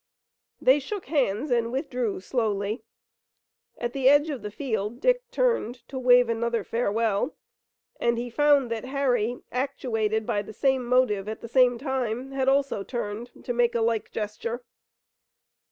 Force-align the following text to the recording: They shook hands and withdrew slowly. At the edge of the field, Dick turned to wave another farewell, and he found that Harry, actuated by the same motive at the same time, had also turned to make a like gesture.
They 0.59 0.79
shook 0.79 1.05
hands 1.05 1.51
and 1.51 1.71
withdrew 1.71 2.21
slowly. 2.21 2.81
At 3.77 3.93
the 3.93 4.09
edge 4.09 4.31
of 4.31 4.41
the 4.41 4.49
field, 4.49 4.99
Dick 4.99 5.21
turned 5.29 5.87
to 5.89 5.99
wave 5.99 6.27
another 6.27 6.63
farewell, 6.63 7.35
and 7.99 8.17
he 8.17 8.31
found 8.31 8.71
that 8.71 8.85
Harry, 8.85 9.41
actuated 9.51 10.25
by 10.25 10.41
the 10.41 10.53
same 10.53 10.85
motive 10.87 11.29
at 11.29 11.41
the 11.41 11.47
same 11.47 11.77
time, 11.77 12.31
had 12.31 12.49
also 12.49 12.81
turned 12.81 13.29
to 13.43 13.53
make 13.53 13.75
a 13.75 13.81
like 13.81 14.09
gesture. 14.09 14.65